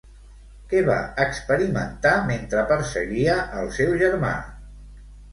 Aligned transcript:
Què 0.69 0.79
va 0.85 0.93
experimentar 1.25 2.13
mentre 2.29 2.63
perseguia 2.71 3.35
el 3.59 3.69
seu 3.75 3.93
germà? 4.01 4.33